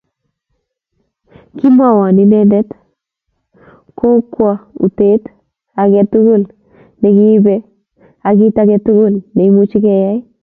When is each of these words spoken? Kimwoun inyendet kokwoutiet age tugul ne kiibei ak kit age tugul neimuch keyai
Kimwoun 1.57 2.15
inyendet 2.23 2.67
kokwoutiet 3.97 5.23
age 5.81 6.01
tugul 6.11 6.43
ne 6.99 7.09
kiibei 7.15 7.61
ak 8.27 8.35
kit 8.39 8.55
age 8.61 8.77
tugul 8.85 9.13
neimuch 9.35 9.73
keyai 9.83 10.19